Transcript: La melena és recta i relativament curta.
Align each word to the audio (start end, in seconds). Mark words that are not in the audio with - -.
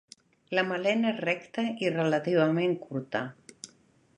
La 0.59 0.61
melena 0.69 1.11
és 1.11 1.19
recta 1.25 1.65
i 1.85 1.91
relativament 1.99 2.75
curta. 2.87 3.25